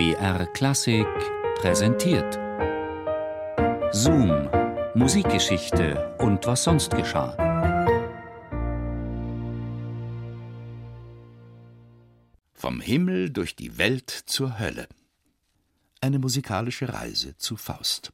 BR 0.00 0.46
Klassik 0.46 1.06
präsentiert. 1.56 2.38
Zoom, 3.92 4.48
Musikgeschichte 4.94 6.16
und 6.16 6.46
was 6.46 6.64
sonst 6.64 6.96
geschah. 6.96 7.36
Vom 12.54 12.80
Himmel 12.80 13.28
durch 13.28 13.54
die 13.56 13.76
Welt 13.76 14.08
zur 14.08 14.58
Hölle. 14.58 14.88
Eine 16.00 16.18
musikalische 16.18 16.90
Reise 16.90 17.36
zu 17.36 17.58
Faust. 17.58 18.10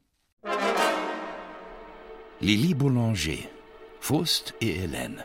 Lili 2.41 2.73
Boulanger, 2.73 3.47
Faust 4.01 4.53
et 4.59 4.75
Hélène. 4.75 5.23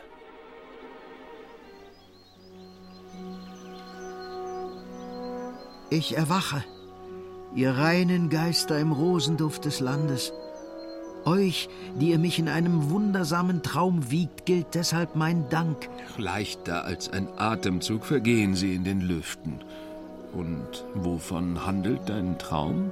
Ich 5.93 6.17
erwache, 6.17 6.63
ihr 7.53 7.77
reinen 7.77 8.31
Geister 8.31 8.79
im 8.79 8.91
Rosenduft 8.91 9.65
des 9.65 9.79
Landes. 9.79 10.33
Euch, 11.23 11.69
die 11.99 12.09
ihr 12.09 12.17
mich 12.17 12.39
in 12.39 12.49
einem 12.49 12.89
wundersamen 12.89 13.61
Traum 13.61 14.09
wiegt, 14.09 14.47
gilt 14.47 14.73
deshalb 14.73 15.15
mein 15.15 15.49
Dank. 15.49 15.87
Leichter 16.17 16.83
als 16.83 17.13
ein 17.13 17.27
Atemzug 17.37 18.05
vergehen 18.05 18.55
sie 18.55 18.73
in 18.73 18.83
den 18.83 19.01
Lüften. 19.01 19.59
Und 20.33 20.83
wovon 20.95 21.63
handelt 21.63 22.09
dein 22.09 22.39
Traum? 22.39 22.89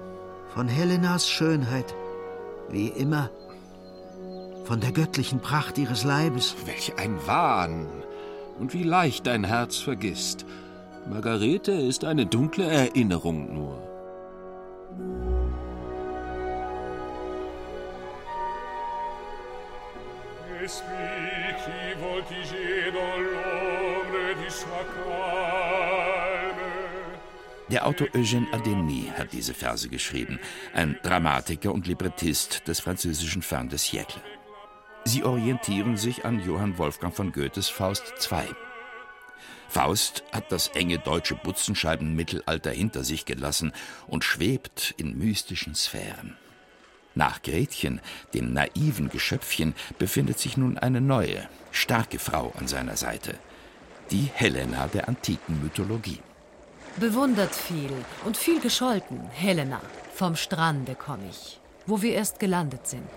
Von 0.54 0.68
Helenas 0.68 1.28
Schönheit, 1.28 1.96
wie 2.70 2.90
immer. 2.90 3.32
Von 4.66 4.80
der 4.80 4.92
göttlichen 4.92 5.40
Pracht 5.40 5.80
ihres 5.80 6.04
Leibes. 6.04 6.56
Welch 6.68 6.94
ein 7.00 7.18
Wahn! 7.26 7.88
Und 8.60 8.76
wie 8.76 8.84
leicht 8.84 9.26
dein 9.26 9.44
Herz 9.44 9.78
vergisst. 9.78 10.46
Margarete 11.10 11.72
ist 11.72 12.06
eine 12.06 12.26
dunkle 12.26 12.66
Erinnerung 12.66 13.54
nur. 13.54 13.82
Der 27.70 27.88
Autor 27.88 28.08
Eugène 28.14 28.52
Ademy 28.52 29.12
hat 29.18 29.32
diese 29.32 29.54
Verse 29.54 29.88
geschrieben, 29.88 30.40
ein 30.74 30.98
Dramatiker 31.04 31.74
und 31.74 31.88
Librettist 31.88 32.68
des 32.68 32.80
französischen 32.80 33.42
Fin 33.42 33.70
de 33.70 33.80
siècle. 33.80 34.22
Sie 35.06 35.24
orientieren 35.24 35.98
sich 35.98 36.26
an 36.26 36.40
Johann 36.46 36.78
Wolfgang 36.78 37.14
von 37.14 37.32
Goethes 37.32 37.70
Faust 37.70 38.14
II. 38.30 38.71
Faust 39.72 40.24
hat 40.34 40.52
das 40.52 40.68
enge 40.68 41.00
deutsche 41.00 41.36
Butzenscheibenmittelalter 41.36 42.72
hinter 42.72 43.06
sich 43.06 43.24
gelassen 43.24 43.72
und 44.06 44.26
schwebt 44.26 44.94
in 44.98 45.18
mystischen 45.18 45.76
Sphären. 45.76 46.36
Nach 47.16 47.42
Gretchen, 47.42 48.02
dem 48.34 48.52
naiven 48.52 49.08
Geschöpfchen, 49.08 49.74
befindet 49.98 50.40
sich 50.40 50.58
nun 50.58 50.78
eine 50.78 51.00
neue, 51.00 51.48
starke 51.72 52.20
Frau 52.20 52.52
an 52.60 52.68
seiner 52.68 52.98
Seite. 52.98 53.36
Die 54.12 54.30
Helena 54.34 54.88
der 54.88 55.08
antiken 55.08 55.64
Mythologie. 55.64 56.20
Bewundert 56.98 57.56
viel 57.56 57.94
und 58.26 58.36
viel 58.36 58.60
gescholten, 58.60 59.22
Helena. 59.30 59.80
Vom 60.14 60.36
Strande 60.36 60.96
komm 60.96 61.20
ich, 61.30 61.62
wo 61.86 62.02
wir 62.02 62.12
erst 62.12 62.40
gelandet 62.40 62.88
sind. 62.88 63.10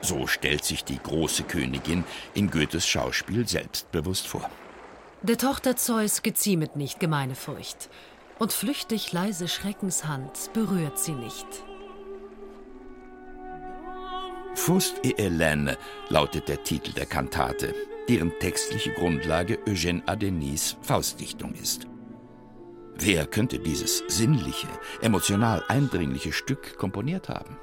So 0.00 0.26
stellt 0.26 0.64
sich 0.64 0.82
die 0.82 0.98
große 0.98 1.44
Königin 1.44 2.02
in 2.34 2.50
Goethes 2.50 2.88
Schauspiel 2.88 3.46
selbstbewusst 3.46 4.26
vor. 4.26 4.50
Der 5.22 5.36
Tochter 5.36 5.76
Zeus 5.76 6.22
geziemet 6.22 6.76
nicht 6.76 7.00
gemeine 7.00 7.34
Furcht, 7.34 7.88
und 8.38 8.52
flüchtig 8.52 9.12
leise 9.12 9.48
Schreckenshand 9.48 10.52
berührt 10.52 10.96
sie 10.98 11.12
nicht. 11.12 11.46
Faust 14.54 14.94
et 15.02 15.18
Hélène 15.18 15.76
lautet 16.08 16.48
der 16.48 16.62
Titel 16.62 16.92
der 16.92 17.06
Kantate, 17.06 17.74
deren 18.08 18.32
textliche 18.38 18.92
Grundlage 18.92 19.58
Eugène 19.66 20.02
Adenis 20.06 20.76
Faustdichtung 20.82 21.52
ist. 21.54 21.88
Wer 22.94 23.26
könnte 23.26 23.58
dieses 23.58 24.04
sinnliche, 24.06 24.68
emotional 25.00 25.64
eindringliche 25.66 26.32
Stück 26.32 26.78
komponiert 26.78 27.28
haben? 27.28 27.56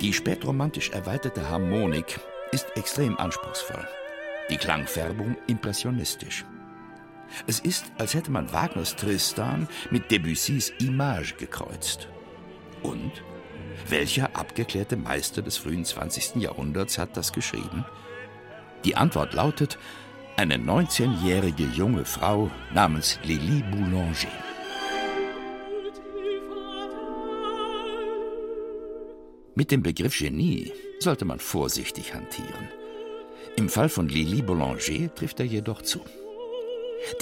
Die 0.00 0.12
spätromantisch 0.12 0.90
erweiterte 0.90 1.48
Harmonik 1.48 2.20
ist 2.52 2.76
extrem 2.76 3.16
anspruchsvoll, 3.18 3.88
die 4.50 4.58
Klangfärbung 4.58 5.36
impressionistisch. 5.46 6.44
Es 7.46 7.60
ist, 7.60 7.86
als 7.96 8.12
hätte 8.12 8.30
man 8.30 8.52
Wagners 8.52 8.94
Tristan 8.94 9.66
mit 9.90 10.10
Debussys 10.10 10.70
Image 10.80 11.38
gekreuzt. 11.38 12.08
Und 12.82 13.10
welcher 13.88 14.36
abgeklärte 14.36 14.96
Meister 14.96 15.40
des 15.40 15.56
frühen 15.56 15.84
20. 15.84 16.36
Jahrhunderts 16.36 16.98
hat 16.98 17.16
das 17.16 17.32
geschrieben? 17.32 17.84
Die 18.84 18.96
Antwort 18.96 19.32
lautet 19.32 19.78
eine 20.36 20.56
19-jährige 20.56 21.64
junge 21.64 22.04
Frau 22.04 22.50
namens 22.74 23.18
Lili 23.24 23.62
Boulanger. 23.62 24.28
Mit 29.58 29.70
dem 29.70 29.82
Begriff 29.82 30.18
Genie 30.18 30.70
sollte 31.00 31.24
man 31.24 31.40
vorsichtig 31.40 32.12
hantieren. 32.12 32.68
Im 33.56 33.70
Fall 33.70 33.88
von 33.88 34.06
Lili 34.06 34.42
Boulanger 34.42 35.14
trifft 35.14 35.40
er 35.40 35.46
jedoch 35.46 35.80
zu. 35.80 36.00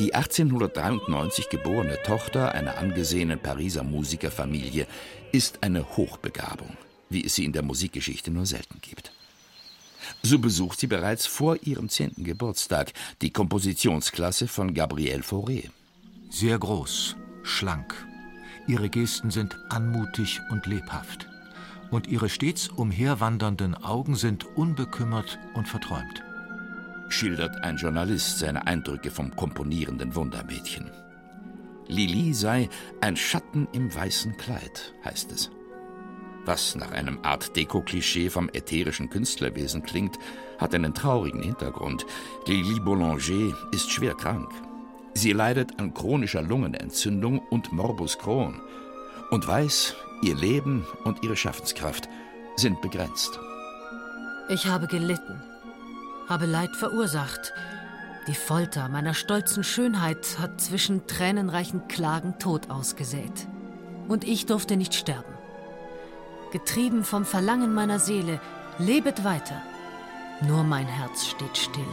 Die 0.01 0.17
1893 0.17 1.49
geborene 1.49 1.97
Tochter 2.03 2.51
einer 2.51 2.79
angesehenen 2.79 3.39
Pariser 3.39 3.85
Musikerfamilie 3.85 4.89
ist 5.31 5.63
eine 5.63 5.97
Hochbegabung, 5.97 6.77
wie 7.09 7.25
es 7.25 7.37
sie 7.37 7.45
in 7.45 7.53
der 7.53 7.63
Musikgeschichte 7.63 8.33
nur 8.33 8.47
selten 8.47 8.81
gibt. 8.81 9.13
So 10.25 10.41
besucht 10.41 10.81
sie 10.81 10.89
bereits 10.89 11.27
vor 11.27 11.57
ihrem 11.63 11.89
zehnten 11.89 12.25
Geburtstag 12.25 12.93
die 13.23 13.31
Kompositionsklasse 13.31 14.49
von 14.49 14.75
Gabriel 14.75 15.21
Fauré. 15.21 15.71
Sehr 16.31 16.59
groß, 16.59 17.15
schlank. 17.45 17.95
Ihre 18.67 18.89
Gesten 18.89 19.31
sind 19.31 19.57
anmutig 19.71 20.41
und 20.51 20.67
lebhaft 20.67 21.29
und 21.91 22.07
ihre 22.09 22.29
stets 22.29 22.69
umherwandernden 22.69 23.75
Augen 23.75 24.15
sind 24.15 24.45
unbekümmert 24.57 25.39
und 25.55 25.69
verträumt. 25.69 26.23
Schildert 27.09 27.63
ein 27.63 27.77
Journalist 27.77 28.39
seine 28.39 28.67
Eindrücke 28.67 29.11
vom 29.11 29.35
komponierenden 29.37 30.15
Wundermädchen. 30.15 30.91
Lili 31.87 32.33
sei 32.33 32.69
ein 33.01 33.17
Schatten 33.17 33.69
im 33.73 33.95
weißen 33.95 34.37
Kleid, 34.37 34.95
heißt 35.05 35.31
es. 35.33 35.51
Was 36.47 36.75
nach 36.75 36.91
einem 36.93 37.19
Art 37.23 37.57
Deko-Klischee 37.57 38.29
vom 38.29 38.49
ätherischen 38.53 39.09
Künstlerwesen 39.09 39.83
klingt, 39.83 40.19
hat 40.59 40.75
einen 40.75 40.95
traurigen 40.95 41.43
Hintergrund. 41.43 42.05
Lili 42.47 42.81
Boulanger 42.81 43.19
ist 43.73 43.91
schwer 43.91 44.15
krank. 44.15 44.51
Sie 45.15 45.33
leidet 45.33 45.79
an 45.79 45.95
chronischer 45.95 46.43
Lungenentzündung 46.43 47.39
und 47.51 47.73
Morbus 47.73 48.19
Crohn 48.19 48.61
und 49.31 49.47
weiß, 49.47 49.95
Ihr 50.25 50.35
Leben 50.35 50.87
und 51.05 51.23
ihre 51.23 51.37
Schaffenskraft 51.37 52.09
sind 52.57 52.81
begrenzt. 52.81 53.39
Ich 54.49 54.65
habe 54.65 54.87
gelitten, 54.87 55.43
habe 56.31 56.47
Leid 56.47 56.75
verursacht. 56.77 57.53
Die 58.27 58.35
Folter 58.35 58.89
meiner 58.89 59.13
stolzen 59.13 59.63
Schönheit 59.63 60.39
hat 60.39 60.63
zwischen 60.63 61.07
tränenreichen 61.07 61.89
Klagen 61.89 62.39
Tod 62.39 62.71
ausgesät. 62.71 63.49
Und 64.09 64.25
ich 64.25 64.47
durfte 64.47 64.79
nicht 64.79 64.95
sterben. 64.95 65.35
Getrieben 66.53 67.05
vom 67.05 67.27
Verlangen 67.27 67.75
meiner 67.75 67.99
Seele, 67.99 68.41
lebet 68.79 69.25
weiter. 69.25 69.61
Nur 70.41 70.65
mein 70.65 70.87
Herz 70.87 71.27
steht 71.27 71.59
still. 71.59 71.85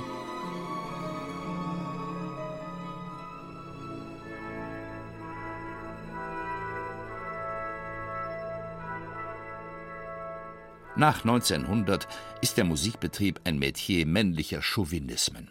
Nach 10.98 11.24
1900 11.24 12.06
ist 12.42 12.58
der 12.58 12.66
Musikbetrieb 12.66 13.40
ein 13.46 13.58
Metier 13.58 14.06
männlicher 14.06 14.62
Chauvinismen. 14.62 15.48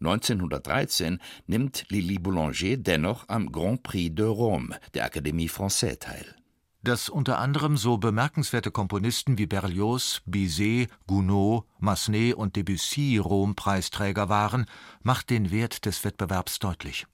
1913 0.00 1.20
nimmt 1.46 1.86
Lili 1.88 2.18
Boulanger 2.18 2.76
dennoch 2.76 3.28
am 3.28 3.52
Grand 3.52 3.84
Prix 3.84 4.14
de 4.14 4.26
Rome 4.26 4.76
der 4.94 5.04
Akademie 5.04 5.48
Française 5.48 6.00
teil. 6.00 6.34
Dass 6.82 7.08
unter 7.08 7.38
anderem 7.38 7.76
so 7.76 7.96
bemerkenswerte 7.96 8.72
Komponisten 8.72 9.38
wie 9.38 9.46
Berlioz, 9.46 10.22
Bizet, 10.26 10.90
Gounod, 11.06 11.64
Massenet 11.78 12.34
und 12.34 12.56
Debussy 12.56 13.18
Rom-Preisträger 13.18 14.28
waren, 14.28 14.66
macht 15.02 15.30
den 15.30 15.52
Wert 15.52 15.84
des 15.86 16.04
Wettbewerbs 16.04 16.58
deutlich. 16.58 17.06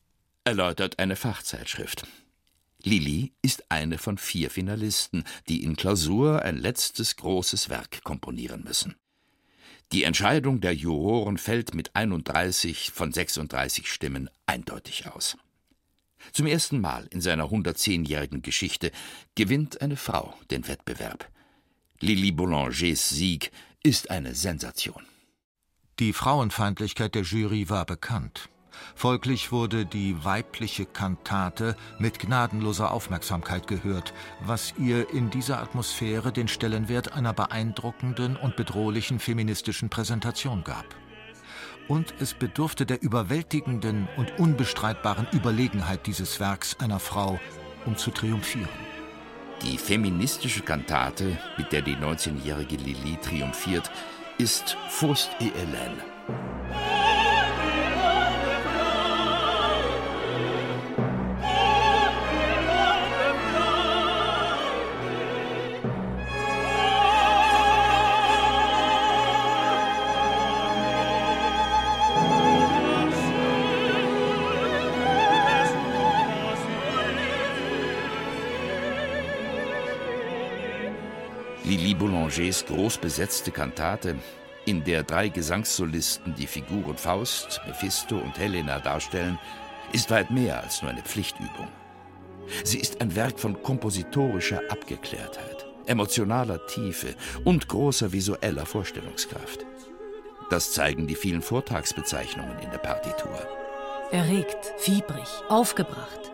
Erläutert 0.44 0.98
eine 0.98 1.16
Fachzeitschrift. 1.16 2.06
Lili 2.84 3.32
ist 3.42 3.70
eine 3.70 3.98
von 3.98 4.18
vier 4.18 4.50
Finalisten, 4.50 5.24
die 5.48 5.62
in 5.64 5.76
Klausur 5.76 6.42
ein 6.42 6.56
letztes 6.56 7.16
großes 7.16 7.68
Werk 7.68 8.02
komponieren 8.02 8.64
müssen. 8.64 8.96
Die 9.92 10.04
Entscheidung 10.04 10.60
der 10.60 10.74
Juroren 10.74 11.36
fällt 11.38 11.74
mit 11.74 11.94
31 11.94 12.90
von 12.90 13.12
36 13.12 13.92
Stimmen 13.92 14.30
eindeutig 14.46 15.06
aus. 15.06 15.36
Zum 16.32 16.46
ersten 16.46 16.80
Mal 16.80 17.06
in 17.10 17.20
seiner 17.20 17.44
110-jährigen 17.50 18.42
Geschichte 18.42 18.90
gewinnt 19.34 19.82
eine 19.82 19.96
Frau 19.96 20.34
den 20.50 20.66
Wettbewerb. 20.66 21.30
Lili 22.00 22.32
Boulangers 22.32 23.10
Sieg 23.10 23.50
ist 23.82 24.10
eine 24.10 24.34
Sensation. 24.34 25.04
Die 25.98 26.12
Frauenfeindlichkeit 26.12 27.14
der 27.14 27.22
Jury 27.22 27.68
war 27.68 27.84
bekannt. 27.84 28.48
Folglich 28.94 29.52
wurde 29.52 29.86
die 29.86 30.24
weibliche 30.24 30.86
Kantate 30.86 31.76
mit 31.98 32.18
gnadenloser 32.18 32.90
Aufmerksamkeit 32.90 33.66
gehört, 33.66 34.12
was 34.40 34.74
ihr 34.78 35.10
in 35.10 35.30
dieser 35.30 35.60
Atmosphäre 35.60 36.32
den 36.32 36.48
Stellenwert 36.48 37.12
einer 37.12 37.32
beeindruckenden 37.32 38.36
und 38.36 38.56
bedrohlichen 38.56 39.18
feministischen 39.18 39.88
Präsentation 39.88 40.64
gab. 40.64 40.86
Und 41.88 42.14
es 42.20 42.34
bedurfte 42.34 42.86
der 42.86 43.02
überwältigenden 43.02 44.08
und 44.16 44.38
unbestreitbaren 44.38 45.26
Überlegenheit 45.32 46.06
dieses 46.06 46.40
Werks 46.40 46.76
einer 46.78 47.00
Frau, 47.00 47.40
um 47.86 47.96
zu 47.96 48.10
triumphieren. 48.10 48.68
Die 49.62 49.78
feministische 49.78 50.62
Kantate, 50.62 51.38
mit 51.56 51.72
der 51.72 51.82
die 51.82 51.96
19-jährige 51.96 52.76
Lili 52.76 53.16
triumphiert, 53.22 53.90
ist 54.38 54.76
Faust 54.88 55.30
et 55.40 55.52
Hélène. 55.54 57.01
Lili 81.72 81.94
Boulangers 81.94 82.66
großbesetzte 82.66 83.50
Kantate, 83.50 84.16
in 84.66 84.84
der 84.84 85.04
drei 85.04 85.30
Gesangssolisten 85.30 86.34
die 86.34 86.46
Figuren 86.46 86.98
Faust, 86.98 87.62
Mephisto 87.66 88.18
und 88.18 88.38
Helena 88.38 88.78
darstellen, 88.78 89.38
ist 89.90 90.10
weit 90.10 90.30
mehr 90.30 90.62
als 90.62 90.82
nur 90.82 90.90
eine 90.90 91.00
Pflichtübung. 91.00 91.68
Sie 92.62 92.78
ist 92.78 93.00
ein 93.00 93.16
Werk 93.16 93.40
von 93.40 93.62
kompositorischer 93.62 94.60
Abgeklärtheit, 94.68 95.66
emotionaler 95.86 96.66
Tiefe 96.66 97.14
und 97.44 97.68
großer 97.68 98.12
visueller 98.12 98.66
Vorstellungskraft. 98.66 99.64
Das 100.50 100.72
zeigen 100.72 101.06
die 101.06 101.14
vielen 101.14 101.40
Vortragsbezeichnungen 101.40 102.58
in 102.58 102.70
der 102.70 102.78
Partitur. 102.78 103.48
Erregt, 104.10 104.74
fiebrig, 104.76 105.28
aufgebracht. 105.48 106.32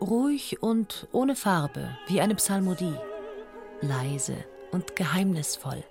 Ruhig 0.00 0.62
und 0.62 1.08
ohne 1.10 1.34
Farbe, 1.34 1.98
wie 2.06 2.20
eine 2.20 2.36
Psalmodie 2.36 2.94
leise 3.80 4.36
und 4.72 4.96
geheimnisvoll. 4.96 5.84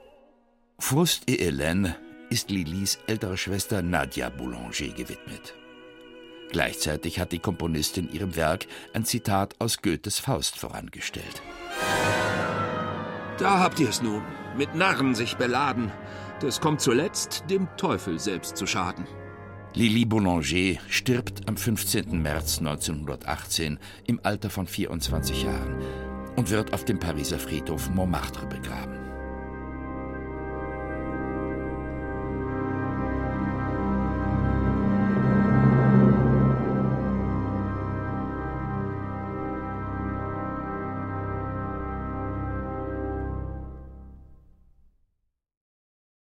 Frust 0.79 1.29
et 1.29 1.39
Hélène 1.39 1.95
ist 2.29 2.49
Lilis 2.49 2.99
ältere 3.07 3.37
Schwester 3.37 3.81
Nadia 3.81 4.29
Boulanger 4.29 4.89
gewidmet. 4.95 5.53
Gleichzeitig 6.51 7.19
hat 7.19 7.31
die 7.31 7.39
Komponistin 7.39 8.11
ihrem 8.11 8.35
Werk 8.35 8.67
ein 8.93 9.05
Zitat 9.05 9.55
aus 9.59 9.81
Goethes 9.81 10.19
Faust 10.19 10.59
vorangestellt. 10.59 11.41
Da 13.37 13.59
habt 13.59 13.79
ihr 13.79 13.89
es 13.89 14.01
nun, 14.01 14.21
mit 14.57 14.75
Narren 14.75 15.15
sich 15.15 15.35
beladen. 15.37 15.91
Das 16.41 16.61
kommt 16.61 16.81
zuletzt 16.81 17.45
dem 17.49 17.67
Teufel 17.77 18.19
selbst 18.19 18.57
zu 18.57 18.67
Schaden. 18.67 19.07
Lili 19.73 20.05
Boulanger 20.05 20.77
stirbt 20.87 21.47
am 21.47 21.57
15. 21.57 22.21
März 22.21 22.59
1918 22.59 23.79
im 24.05 24.19
Alter 24.21 24.51
von 24.51 24.67
24 24.67 25.43
Jahren 25.43 25.81
und 26.35 26.49
wird 26.49 26.73
auf 26.73 26.85
dem 26.85 26.99
Pariser 26.99 27.39
Friedhof 27.39 27.89
Montmartre 27.89 28.45
begraben. 28.45 28.92